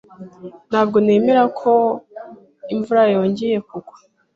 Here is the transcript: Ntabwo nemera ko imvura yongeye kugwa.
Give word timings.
Ntabwo 0.69 0.97
nemera 1.05 1.43
ko 1.59 1.71
imvura 2.73 3.03
yongeye 3.13 3.57
kugwa. 3.67 3.95